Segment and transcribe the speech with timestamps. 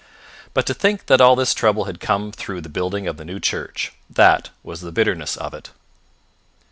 [0.55, 3.39] But to think that all this trouble had come through the building of the new
[3.39, 3.93] church.
[4.09, 5.69] That was the bitterness of it.